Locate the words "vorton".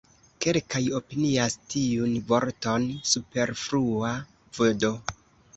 2.31-2.89